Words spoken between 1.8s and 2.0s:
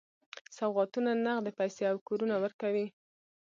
او